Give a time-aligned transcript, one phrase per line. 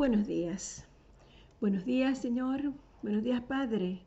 [0.00, 0.86] Buenos días.
[1.60, 2.72] Buenos días, Señor.
[3.02, 4.00] Buenos días, Padre.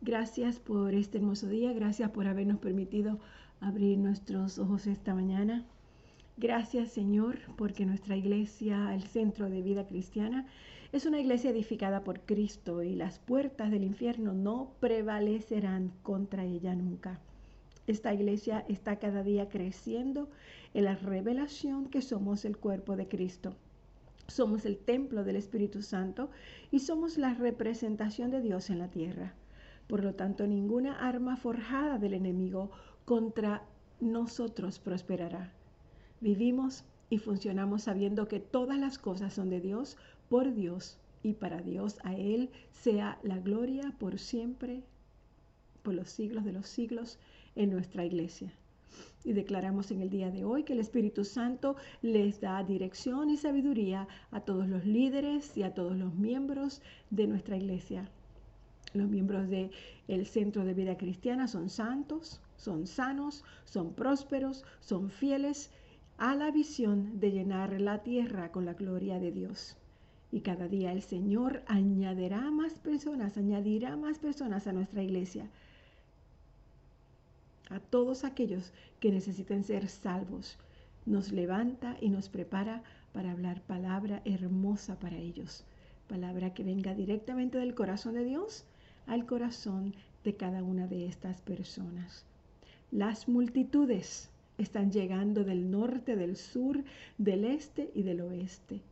[0.00, 1.74] Gracias por este hermoso día.
[1.74, 3.18] Gracias por habernos permitido
[3.60, 5.66] abrir nuestros ojos esta mañana.
[6.38, 10.46] Gracias, Señor, porque nuestra iglesia, el centro de vida cristiana,
[10.90, 16.74] es una iglesia edificada por Cristo y las puertas del infierno no prevalecerán contra ella
[16.74, 17.20] nunca.
[17.86, 20.30] Esta iglesia está cada día creciendo
[20.72, 23.54] en la revelación que somos el cuerpo de Cristo.
[24.30, 26.30] Somos el templo del Espíritu Santo
[26.70, 29.34] y somos la representación de Dios en la tierra.
[29.88, 32.70] Por lo tanto, ninguna arma forjada del enemigo
[33.04, 33.64] contra
[34.00, 35.52] nosotros prosperará.
[36.20, 39.96] Vivimos y funcionamos sabiendo que todas las cosas son de Dios,
[40.28, 41.98] por Dios y para Dios.
[42.04, 44.84] A Él sea la gloria por siempre,
[45.82, 47.18] por los siglos de los siglos
[47.56, 48.52] en nuestra iglesia.
[49.22, 53.36] Y declaramos en el día de hoy que el Espíritu Santo les da dirección y
[53.36, 56.80] sabiduría a todos los líderes y a todos los miembros
[57.10, 58.08] de nuestra iglesia.
[58.94, 59.70] Los miembros del
[60.08, 65.70] el Centro de Vida Cristiana son santos, son sanos, son prósperos, son fieles
[66.16, 69.76] a la visión de llenar la tierra con la gloria de Dios.
[70.32, 75.50] Y cada día el Señor añadirá más personas, añadirá más personas a nuestra iglesia
[77.70, 80.58] a todos aquellos que necesiten ser salvos.
[81.06, 82.82] Nos levanta y nos prepara
[83.12, 85.64] para hablar palabra hermosa para ellos.
[86.08, 88.64] Palabra que venga directamente del corazón de Dios
[89.06, 92.24] al corazón de cada una de estas personas.
[92.90, 96.84] Las multitudes están llegando del norte, del sur,
[97.18, 98.82] del este y del oeste.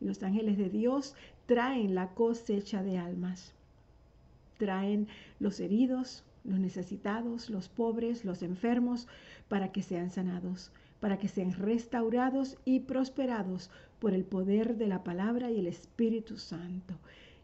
[0.00, 1.14] Los ángeles de Dios
[1.46, 3.52] traen la cosecha de almas.
[4.58, 5.08] Traen
[5.38, 9.08] los heridos, los necesitados, los pobres, los enfermos,
[9.48, 10.70] para que sean sanados,
[11.00, 16.36] para que sean restaurados y prosperados por el poder de la palabra y el Espíritu
[16.36, 16.94] Santo.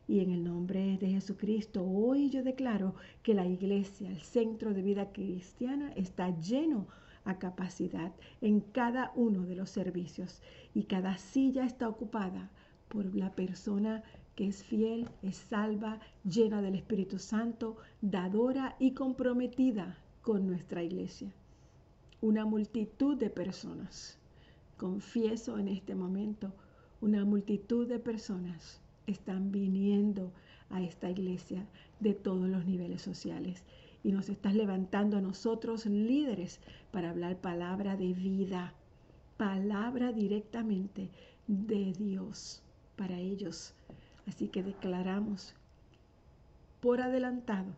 [0.07, 4.83] Y en el nombre de Jesucristo, hoy yo declaro que la iglesia, el centro de
[4.83, 6.89] vida cristiana, está lleno
[7.25, 10.43] a capacidad en cada uno de los servicios
[10.75, 12.51] y cada silla está ocupada
[12.89, 14.03] por la persona
[14.35, 21.33] que es fiel, es salva, llena del Espíritu Santo, dadora y comprometida con nuestra iglesia.
[22.21, 24.19] Una multitud de personas,
[24.77, 26.53] confieso en este momento,
[27.01, 30.33] una multitud de personas están viniendo
[30.69, 31.67] a esta iglesia
[31.99, 33.65] de todos los niveles sociales
[34.03, 36.61] y nos estás levantando a nosotros líderes
[36.93, 38.75] para hablar palabra de vida,
[39.37, 41.11] palabra directamente
[41.47, 42.63] de Dios
[42.97, 43.75] para ellos
[44.31, 45.57] Así que declaramos
[46.81, 47.73] por adelantado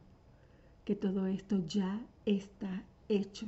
[0.85, 3.47] que todo esto ya está hecho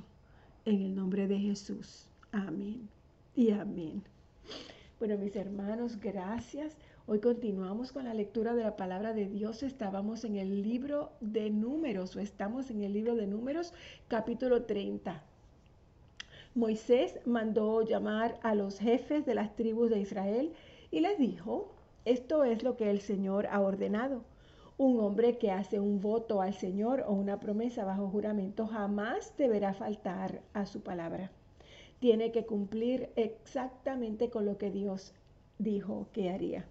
[0.65, 2.09] en el nombre de Jesús.
[2.33, 2.89] Amén
[3.37, 4.03] y amén.
[4.99, 6.79] Bueno, mis hermanos, gracias.
[7.07, 9.63] Hoy continuamos con la lectura de la palabra de Dios.
[9.63, 13.75] Estábamos en el libro de números o estamos en el libro de números
[14.09, 15.23] capítulo 30.
[16.55, 20.55] Moisés mandó llamar a los jefes de las tribus de Israel
[20.91, 21.74] y les dijo,
[22.05, 24.25] esto es lo que el Señor ha ordenado.
[24.77, 29.73] Un hombre que hace un voto al Señor o una promesa bajo juramento jamás deberá
[29.73, 31.31] faltar a su palabra.
[32.01, 35.15] Tiene que cumplir exactamente con lo que Dios
[35.59, 36.67] dijo que haría.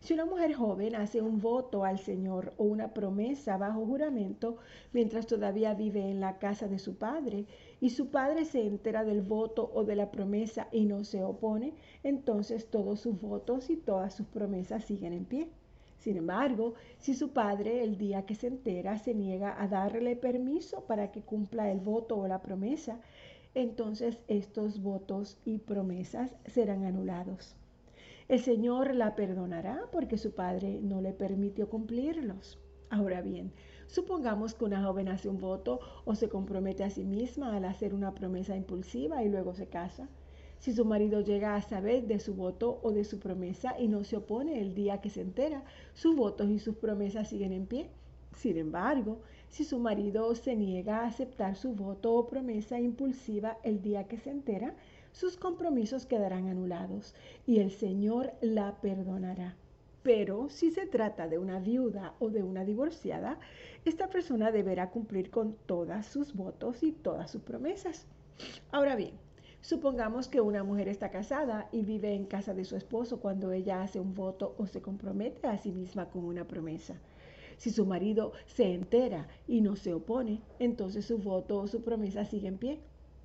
[0.00, 4.56] Si una mujer joven hace un voto al Señor o una promesa bajo juramento
[4.92, 7.46] mientras todavía vive en la casa de su padre
[7.80, 11.74] y su padre se entera del voto o de la promesa y no se opone,
[12.02, 15.48] entonces todos sus votos y todas sus promesas siguen en pie.
[15.98, 20.82] Sin embargo, si su padre el día que se entera se niega a darle permiso
[20.86, 23.00] para que cumpla el voto o la promesa,
[23.54, 27.56] entonces estos votos y promesas serán anulados.
[28.28, 32.58] El Señor la perdonará porque su padre no le permitió cumplirlos.
[32.90, 33.52] Ahora bien,
[33.88, 37.94] supongamos que una joven hace un voto o se compromete a sí misma al hacer
[37.94, 40.08] una promesa impulsiva y luego se casa.
[40.60, 44.04] Si su marido llega a saber de su voto o de su promesa y no
[44.04, 45.64] se opone el día que se entera,
[45.94, 47.90] sus votos y sus promesas siguen en pie.
[48.36, 53.82] Sin embargo, si su marido se niega a aceptar su voto o promesa impulsiva el
[53.82, 54.74] día que se entera,
[55.12, 57.14] sus compromisos quedarán anulados
[57.46, 59.56] y el Señor la perdonará.
[60.02, 63.38] Pero si se trata de una viuda o de una divorciada,
[63.84, 68.06] esta persona deberá cumplir con todas sus votos y todas sus promesas.
[68.70, 69.14] Ahora bien,
[69.60, 73.82] supongamos que una mujer está casada y vive en casa de su esposo cuando ella
[73.82, 77.00] hace un voto o se compromete a sí misma con una promesa.
[77.56, 82.24] Si su marido se entera y no se opone, entonces su voto o su promesa
[82.24, 82.80] sigue en pie.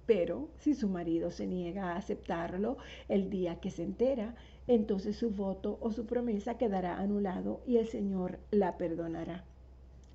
[0.07, 2.77] Pero si su marido se niega a aceptarlo
[3.07, 4.35] el día que se entera,
[4.67, 9.43] entonces su voto o su promesa quedará anulado y el Señor la perdonará.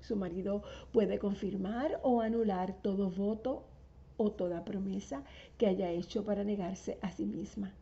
[0.01, 3.63] Su marido puede confirmar o anular todo voto
[4.17, 5.23] o toda promesa
[5.57, 7.73] que haya hecho para negarse a sí misma.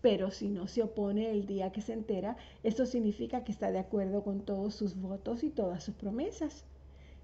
[0.00, 3.78] Pero si no se opone el día que se entera, eso significa que está de
[3.78, 6.64] acuerdo con todos sus votos y todas sus promesas.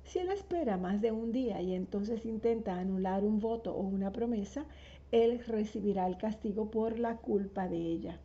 [0.04, 4.12] Si él espera más de un día y entonces intenta anular un voto o una
[4.12, 4.66] promesa,
[5.10, 8.20] él recibirá el castigo por la culpa de ella.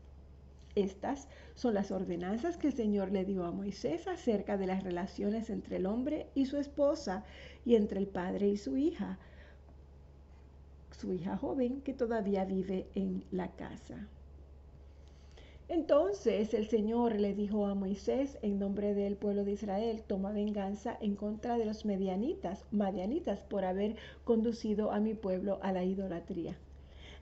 [0.76, 5.50] Estas son las ordenanzas que el Señor le dio a Moisés acerca de las relaciones
[5.50, 7.26] entre el hombre y su esposa
[7.66, 9.20] y entre el padre y su hija,
[10.92, 14.08] su hija joven que todavía vive en la casa.
[15.68, 20.98] Entonces el Señor le dijo a Moisés en nombre del pueblo de Israel, toma venganza
[21.00, 23.96] en contra de los medianitas, madianitas, por haber
[24.26, 26.58] conducido a mi pueblo a la idolatría.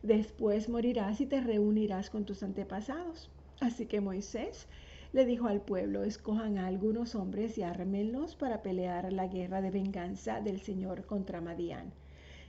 [0.01, 3.29] Después morirás y te reunirás con tus antepasados.
[3.59, 4.67] Así que Moisés
[5.11, 9.69] le dijo al pueblo, escojan a algunos hombres y ármenlos para pelear la guerra de
[9.69, 11.91] venganza del Señor contra Madián.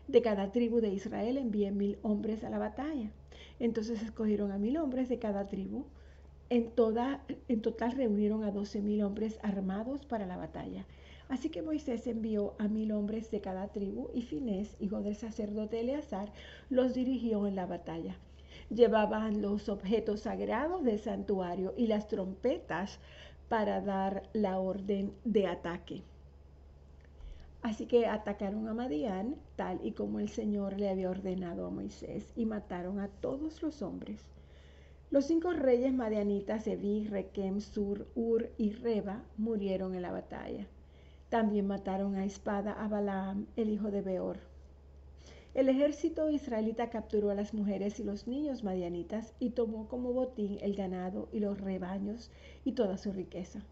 [0.06, 3.10] De cada tribu de Israel envíen mil hombres a la batalla.
[3.58, 5.84] Entonces escogieron a mil hombres de cada tribu.
[6.48, 10.86] En, toda, en total reunieron a doce mil hombres armados para la batalla.
[11.28, 15.80] Así que Moisés envió a mil hombres de cada tribu y Finés, hijo del sacerdote
[15.80, 16.32] Eleazar,
[16.68, 18.16] los dirigió en la batalla
[18.70, 22.98] llevaban los objetos sagrados del santuario y las trompetas
[23.48, 26.02] para dar la orden de ataque.
[27.62, 32.32] Así que atacaron a Madián, tal y como el Señor le había ordenado a Moisés,
[32.34, 34.24] y mataron a todos los hombres.
[35.10, 40.66] Los cinco reyes madianitas, Evi, Requem, Sur, Ur y Reba, murieron en la batalla.
[41.28, 44.49] También mataron a espada a Balaam, el hijo de Beor.
[45.52, 50.58] El ejército israelita capturó a las mujeres y los niños madianitas y tomó como botín
[50.60, 52.30] el ganado y los rebaños
[52.64, 53.64] y toda su riqueza.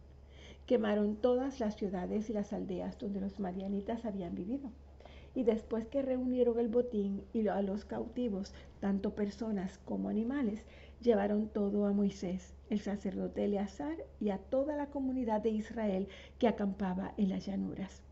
[0.67, 4.73] Quemaron todas las ciudades y las aldeas donde los madianitas habían vivido.
[5.37, 10.65] Y después que reunieron el botín y a los cautivos, tanto personas como animales,
[11.01, 16.09] llevaron todo a Moisés, el sacerdote Eleazar y a toda la comunidad de Israel
[16.41, 18.03] que acampaba en las llanuras,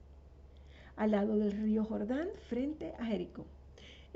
[0.95, 3.45] al lado del río Jordán, frente a Jericó.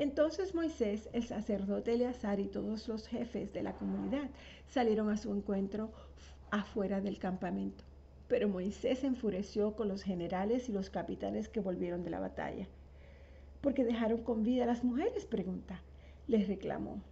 [0.01, 4.31] Entonces Moisés, el sacerdote Eleazar y todos los jefes de la comunidad
[4.67, 5.93] salieron a su encuentro
[6.51, 7.85] afuera del campamento.
[8.27, 12.67] Pero Moisés se enfureció con los generales y los capitanes que volvieron de la batalla.
[13.61, 15.27] ¿Por qué dejaron con vida a las mujeres?
[15.27, 15.83] pregunta.
[16.29, 17.03] Les reclamó.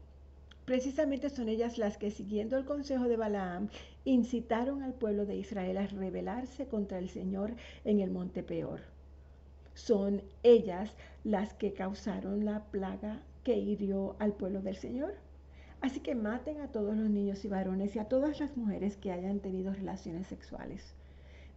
[0.64, 3.68] Precisamente son ellas las que, siguiendo el consejo de Balaam,
[4.06, 7.52] incitaron al pueblo de Israel a rebelarse contra el Señor
[7.84, 8.80] en el monte Peor
[9.78, 10.92] son ellas
[11.22, 15.14] las que causaron la plaga que hirió al pueblo del Señor.
[15.80, 19.12] Así que maten a todos los niños y varones y a todas las mujeres que
[19.12, 20.94] hayan tenido relaciones sexuales.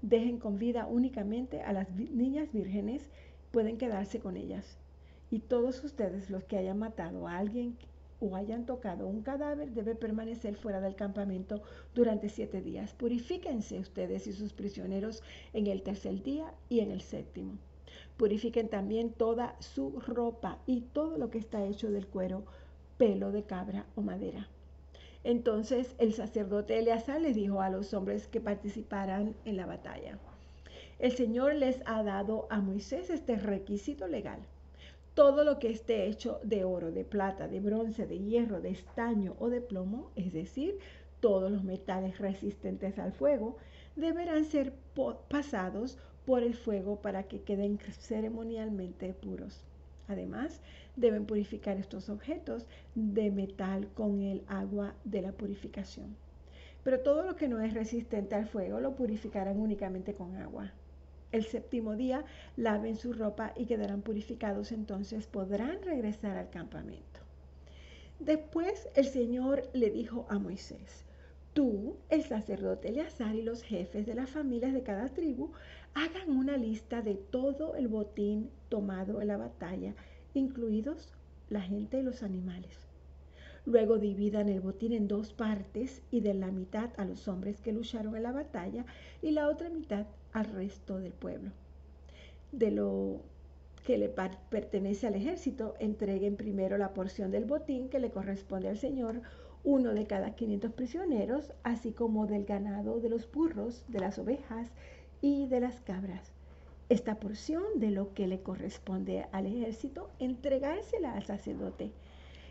[0.03, 3.09] Dejen con vida únicamente a las niñas vírgenes,
[3.49, 4.77] pueden quedarse con ellas.
[5.31, 7.75] Y todos ustedes los que hayan matado a alguien
[8.19, 11.63] o hayan tocado un cadáver debe permanecer fuera del campamento
[11.95, 12.93] durante siete días.
[12.93, 15.23] Purifíquense ustedes y sus prisioneros
[15.53, 17.57] en el tercer día y en el séptimo.
[18.17, 22.43] Purifiquen también toda su ropa y todo lo que está hecho del cuero,
[22.97, 24.47] pelo de cabra o madera.
[25.23, 30.17] Entonces el sacerdote Eleazar les dijo a los hombres que participaran en la batalla,
[31.01, 34.39] el Señor les ha dado a Moisés este requisito legal.
[35.15, 39.35] Todo lo que esté hecho de oro, de plata, de bronce, de hierro, de estaño
[39.39, 40.77] o de plomo, es decir,
[41.19, 43.57] todos los metales resistentes al fuego,
[43.95, 44.73] deberán ser
[45.27, 49.63] pasados por el fuego para que queden ceremonialmente puros.
[50.07, 50.61] Además,
[50.95, 56.15] deben purificar estos objetos de metal con el agua de la purificación.
[56.83, 60.71] Pero todo lo que no es resistente al fuego lo purificarán únicamente con agua.
[61.31, 62.25] El séptimo día
[62.57, 67.21] laven su ropa y quedarán purificados, entonces podrán regresar al campamento.
[68.19, 71.05] Después el Señor le dijo a Moisés,
[71.53, 75.51] tú, el sacerdote Eleazar y los jefes de las familias de cada tribu
[75.93, 79.93] hagan una lista de todo el botín tomado en la batalla,
[80.33, 81.13] incluidos
[81.49, 82.87] la gente y los animales.
[83.65, 87.71] Luego dividan el botín en dos partes y den la mitad a los hombres que
[87.71, 88.85] lucharon en la batalla
[89.21, 91.51] y la otra mitad al resto del pueblo.
[92.51, 93.21] De lo
[93.85, 98.77] que le pertenece al ejército, entreguen primero la porción del botín que le corresponde al
[98.77, 99.21] Señor,
[99.63, 104.71] uno de cada 500 prisioneros, así como del ganado de los burros, de las ovejas
[105.21, 106.33] y de las cabras.
[106.89, 111.91] esta porción de lo que le corresponde al ejército, entregársela al sacerdote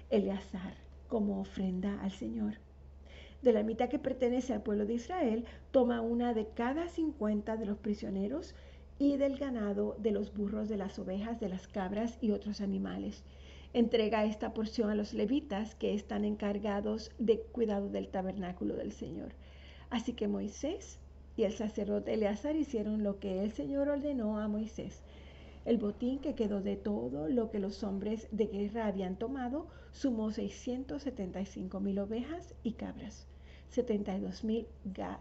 [0.08, 0.74] Eleazar
[1.08, 2.54] como ofrenda al Señor.
[3.42, 7.66] De la mitad que pertenece al pueblo de Israel, toma una de cada 50 de
[7.66, 8.54] los prisioneros
[8.98, 13.24] y del ganado, de los burros, de las ovejas, de las cabras y otros animales.
[13.72, 19.32] Entrega esta porción a los levitas que están encargados de cuidado del tabernáculo del Señor.
[19.90, 20.98] Así que Moisés
[21.36, 25.02] y el sacerdote Eleazar hicieron lo que el Señor ordenó a Moisés.
[25.64, 30.30] El botín que quedó de todo lo que los hombres de guerra habían tomado sumó
[30.30, 33.26] 675 mil ovejas y cabras,
[33.68, 34.66] 72 mil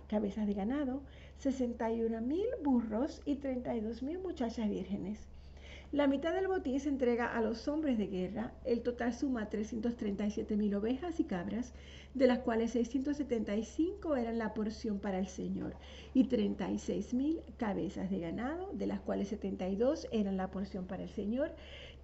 [0.07, 1.01] cabezas de ganado,
[1.37, 5.27] 61 mil burros y 32 mil muchachas vírgenes.
[5.91, 8.53] La mitad del botín se entrega a los hombres de guerra.
[8.63, 11.73] El total suma 337 mil ovejas y cabras,
[12.13, 15.75] de las cuales 675 eran la porción para el Señor,
[16.13, 21.09] y 36 mil cabezas de ganado, de las cuales 72 eran la porción para el
[21.09, 21.55] Señor,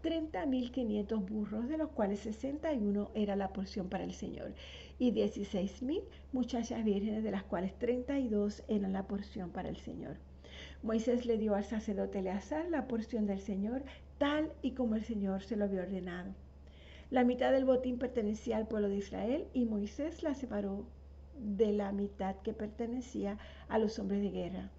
[0.01, 4.55] 30.500 burros, de los cuales 61 era la porción para el Señor,
[4.97, 6.01] y 16.000
[6.31, 10.17] muchachas vírgenes, de las cuales 32 eran la porción para el Señor.
[10.85, 13.81] Moisés le dio al sacerdote Eleazar la porción del Señor,
[14.19, 16.35] tal y como el Señor se lo había ordenado.
[17.09, 20.85] La mitad del botín pertenecía al pueblo de Israel y Moisés la separó
[21.39, 24.69] de la mitad que pertenecía a los hombres de guerra.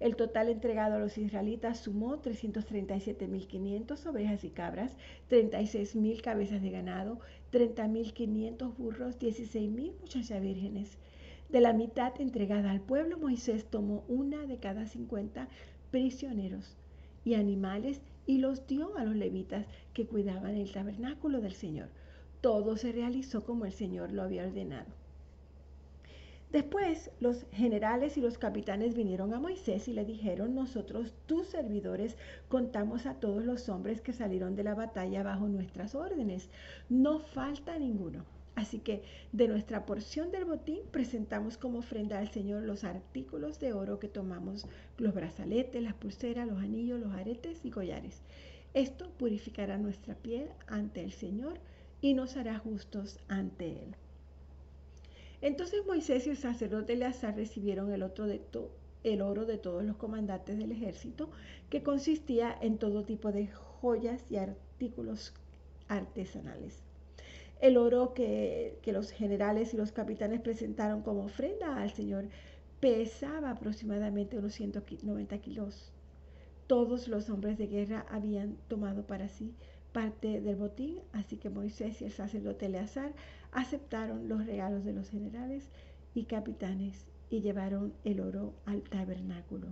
[0.00, 4.98] El total entregado a los israelitas sumó 337.500 ovejas y cabras,
[5.30, 7.20] 36.000 cabezas de ganado,
[7.52, 10.98] 30.500 burros, 16.000 muchachas vírgenes.
[11.54, 15.46] De la mitad entregada al pueblo, Moisés tomó una de cada 50
[15.92, 16.76] prisioneros
[17.24, 21.90] y animales y los dio a los levitas que cuidaban el tabernáculo del Señor.
[22.40, 24.90] Todo se realizó como el Señor lo había ordenado.
[26.50, 32.16] Después los generales y los capitanes vinieron a Moisés y le dijeron, nosotros, tus servidores,
[32.48, 36.50] contamos a todos los hombres que salieron de la batalla bajo nuestras órdenes.
[36.88, 38.24] No falta ninguno.
[38.54, 43.72] Así que de nuestra porción del botín presentamos como ofrenda al Señor los artículos de
[43.72, 48.22] oro que tomamos, los brazaletes, las pulseras, los anillos, los aretes y collares.
[48.72, 51.58] Esto purificará nuestra piel ante el Señor
[52.00, 53.96] y nos hará justos ante Él.
[55.40, 58.40] Entonces Moisés y el sacerdote Eleazar recibieron el, otro de
[59.02, 61.30] el oro de todos los comandantes del ejército,
[61.70, 65.34] que consistía en todo tipo de joyas y artículos
[65.88, 66.82] artesanales.
[67.64, 72.28] El oro que, los generales y los capitanes presentaron como ofrenda al Señor
[72.78, 75.90] pesaba aproximadamente unos 190 kilos.
[76.66, 79.54] Todos los hombres de guerra habían tomado para sí
[79.94, 83.14] parte del botín, así que Moisés y el sacerdote Eleazar
[83.50, 85.70] aceptaron los regalos de los generales
[86.14, 89.68] y capitanes y llevaron el oro al tabernáculo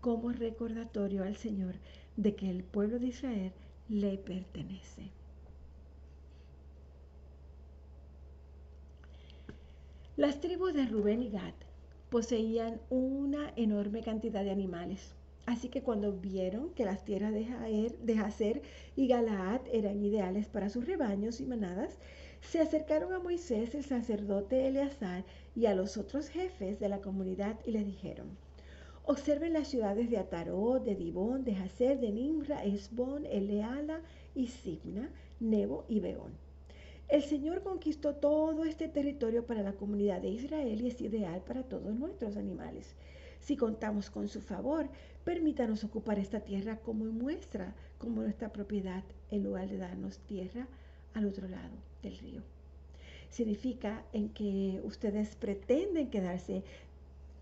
[0.00, 1.74] como recordatorio al Señor
[2.16, 3.52] de que el pueblo de Israel
[3.88, 5.15] le pertenece.
[10.16, 11.52] Las tribus de Rubén y Gad
[12.08, 15.14] poseían una enorme cantidad de animales.
[15.44, 18.62] Así que cuando vieron que las tierras de, Jaer, de Jazer
[18.96, 21.98] y Galaad eran ideales para sus rebaños y manadas,
[22.40, 27.58] se acercaron a Moisés, el sacerdote Eleazar, y a los otros jefes de la comunidad
[27.66, 28.38] y les dijeron,
[29.04, 34.00] observen las ciudades de Ataró, de Dibón, de Jazer, de Nimra, Esbón, Eleala
[34.34, 36.45] y Signa, Nebo y Beón.
[37.08, 41.62] El Señor conquistó todo este territorio para la comunidad de Israel y es ideal para
[41.62, 42.96] todos nuestros animales.
[43.38, 44.88] Si contamos con su favor,
[45.22, 50.66] permítanos ocupar esta tierra como muestra, como nuestra propiedad, en lugar de darnos tierra
[51.14, 52.42] al otro lado del río.
[53.30, 56.64] Significa en que ustedes pretenden quedarse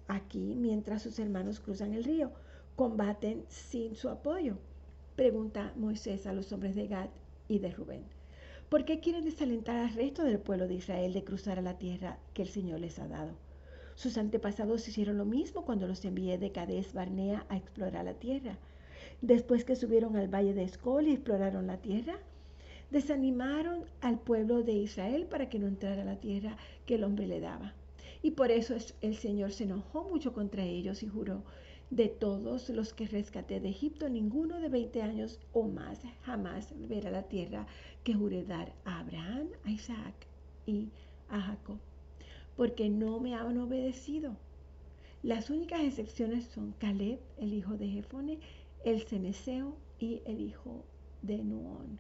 [0.09, 2.33] aquí mientras sus hermanos cruzan el río,
[2.77, 4.59] combaten sin su apoyo.
[5.17, 7.09] Pregunta Moisés a los hombres de Gad
[7.49, 8.05] y de Rubén.
[8.69, 12.19] ¿Por qué quieren desalentar al resto del pueblo de Israel de cruzar a la tierra
[12.33, 13.33] que el Señor les ha dado?
[13.95, 18.59] Sus antepasados hicieron lo mismo cuando los envié de Cades Barnea a explorar la tierra.
[19.21, 22.19] Después que subieron al valle de Escol y exploraron la tierra,
[22.91, 26.57] desanimaron al pueblo de Israel para que no entrara a la tierra
[26.87, 27.75] que el hombre le daba.
[28.23, 31.45] Y por eso el Señor se enojó mucho contra ellos y juró,
[31.91, 37.11] de todos los que rescaté de Egipto, ninguno de 20 años o más jamás verá
[37.11, 37.67] la tierra
[38.03, 40.15] que juré dar a Abraham, a Isaac
[40.67, 40.89] y
[41.29, 41.79] a Jacob,
[42.57, 44.37] porque no me han obedecido.
[45.23, 48.41] Las únicas excepciones son Caleb, el hijo de Jefone,
[48.85, 50.85] el ceneseo y el hijo
[51.23, 51.99] de Nuón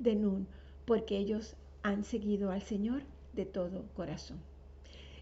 [0.00, 0.46] de Nun,
[0.86, 3.02] porque ellos han seguido al Señor
[3.34, 4.49] de todo corazón.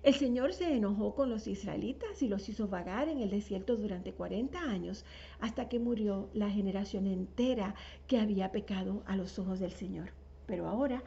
[0.05, 4.13] El Señor se enojó con los israelitas y los hizo vagar en el desierto durante
[4.13, 5.05] 40 años
[5.41, 7.75] hasta que murió la generación entera
[8.07, 10.13] que había pecado a los ojos del Señor.
[10.47, 11.03] Pero ahora,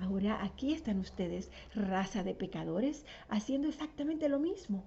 [0.00, 4.84] ahora aquí están ustedes, raza de pecadores, haciendo exactamente lo mismo.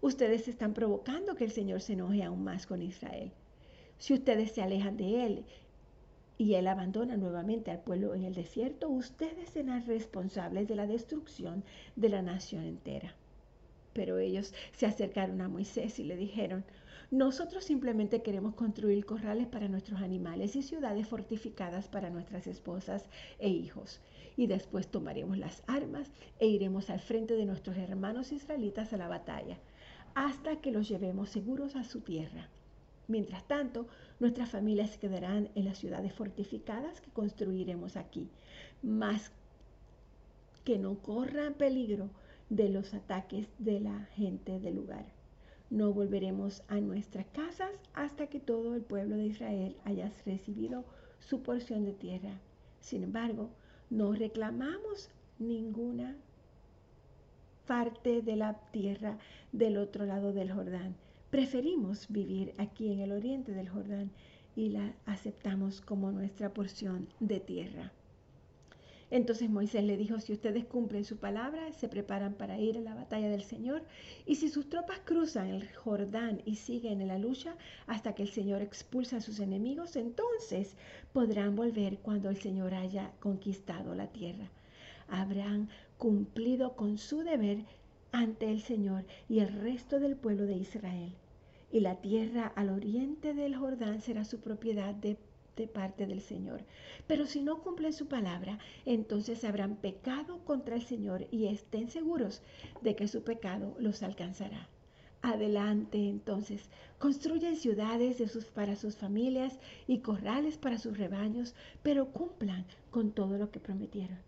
[0.00, 3.30] Ustedes están provocando que el Señor se enoje aún más con Israel.
[3.98, 5.44] Si ustedes se alejan de Él
[6.38, 11.64] y Él abandona nuevamente al pueblo en el desierto, ustedes serán responsables de la destrucción
[11.96, 13.16] de la nación entera.
[13.92, 16.64] Pero ellos se acercaron a Moisés y le dijeron,
[17.10, 23.08] nosotros simplemente queremos construir corrales para nuestros animales y ciudades fortificadas para nuestras esposas
[23.40, 24.00] e hijos.
[24.36, 29.08] Y después tomaremos las armas e iremos al frente de nuestros hermanos israelitas a la
[29.08, 29.58] batalla,
[30.14, 32.48] hasta que los llevemos seguros a su tierra.
[33.08, 33.86] Mientras tanto,
[34.20, 38.28] nuestras familias quedarán en las ciudades fortificadas que construiremos aquí,
[38.82, 39.32] más
[40.62, 42.10] que no corran peligro
[42.50, 45.06] de los ataques de la gente del lugar.
[45.70, 50.84] No volveremos a nuestras casas hasta que todo el pueblo de Israel haya recibido
[51.18, 52.38] su porción de tierra.
[52.80, 53.48] Sin embargo,
[53.88, 56.14] no reclamamos ninguna
[57.66, 59.16] parte de la tierra
[59.52, 64.10] del otro lado del Jordán Preferimos vivir aquí en el oriente del Jordán
[64.56, 67.92] y la aceptamos como nuestra porción de tierra.
[69.10, 72.94] Entonces Moisés le dijo, si ustedes cumplen su palabra, se preparan para ir a la
[72.94, 73.82] batalla del Señor,
[74.24, 77.56] y si sus tropas cruzan el Jordán y siguen en la lucha
[77.86, 80.76] hasta que el Señor expulsa a sus enemigos, entonces
[81.12, 84.50] podrán volver cuando el Señor haya conquistado la tierra.
[85.08, 85.68] Habrán
[85.98, 87.64] cumplido con su deber
[88.12, 91.12] ante el Señor y el resto del pueblo de Israel.
[91.70, 95.18] Y la tierra al oriente del Jordán será su propiedad de,
[95.72, 96.62] parte del Señor.
[97.08, 102.42] Pero si no cumplen su palabra, entonces habrán pecado contra el Señor y estén seguros
[102.80, 104.68] de que su pecado los alcanzará.
[105.20, 112.12] Adelante entonces, construyen ciudades de sus, para sus familias y corrales para sus rebaños, pero
[112.12, 114.27] cumplan con todo lo que prometieron.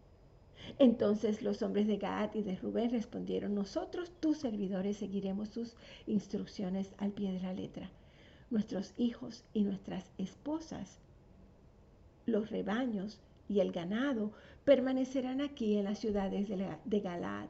[0.79, 6.95] Entonces los hombres de Gad y de Rubén respondieron, nosotros, tus servidores, seguiremos sus instrucciones
[6.99, 7.91] al pie de la letra.
[8.51, 10.99] Nuestros hijos y nuestras esposas,
[12.27, 14.33] los rebaños y el ganado
[14.65, 17.49] permanecerán aquí en las ciudades de, Galaad.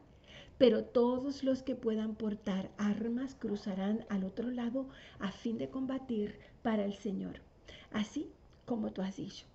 [0.58, 6.38] Pero todos los que puedan portar armas cruzarán al otro lado a fin de combatir
[6.62, 7.40] para el Señor,
[7.92, 8.30] así
[8.66, 9.46] como tú has dicho.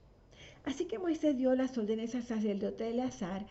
[0.66, 3.46] Así que Moisés dio las órdenes al sacerdote Eleazar,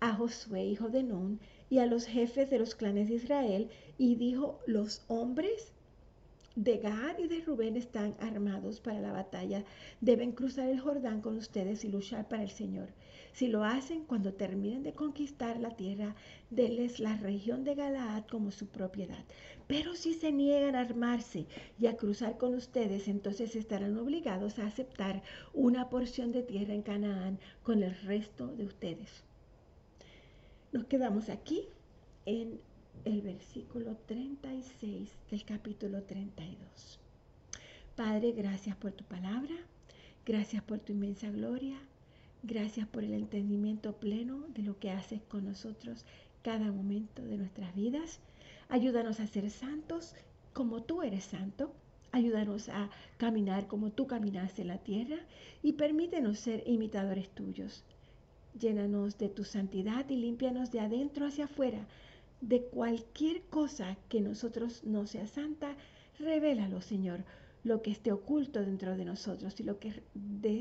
[0.00, 4.16] a Josué, hijo de Nun, y a los jefes de los clanes de Israel, y
[4.16, 5.72] dijo, los hombres
[6.56, 9.64] de Gad y de Rubén están armados para la batalla.
[10.00, 12.90] Deben cruzar el Jordán con ustedes y luchar para el Señor.
[13.32, 16.14] Si lo hacen, cuando terminen de conquistar la tierra,
[16.50, 19.24] denles la región de Galaad como su propiedad.
[19.66, 21.46] Pero si se niegan a armarse
[21.80, 26.82] y a cruzar con ustedes, entonces estarán obligados a aceptar una porción de tierra en
[26.82, 29.24] Canaán con el resto de ustedes.
[30.70, 31.66] Nos quedamos aquí
[32.26, 32.60] en
[33.04, 37.00] el versículo 36 del capítulo 32.
[37.96, 39.54] Padre, gracias por tu palabra,
[40.24, 41.78] gracias por tu inmensa gloria,
[42.42, 46.04] gracias por el entendimiento pleno de lo que haces con nosotros
[46.42, 48.20] cada momento de nuestras vidas.
[48.68, 50.14] Ayúdanos a ser santos
[50.52, 51.72] como tú eres santo.
[52.12, 55.18] Ayúdanos a caminar como tú caminaste en la tierra
[55.62, 57.84] y permítenos ser imitadores tuyos.
[58.58, 61.86] Llénanos de tu santidad y límpianos de adentro hacia afuera
[62.48, 65.76] de cualquier cosa que nosotros no sea santa,
[66.18, 67.24] revélalo, Señor,
[67.62, 70.02] lo que esté oculto dentro de nosotros y lo que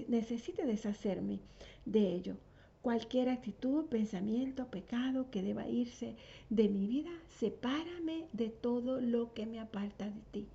[0.08, 1.40] necesite deshacerme
[1.86, 2.38] de ello.
[2.82, 6.16] Cualquier actitud, pensamiento, pecado que deba irse
[6.50, 10.48] de mi vida, sepárame de todo lo que me aparta de ti.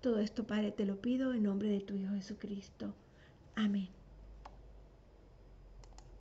[0.00, 2.94] Todo esto, Padre, te lo pido en nombre de tu Hijo Jesucristo.
[3.54, 3.97] Amén.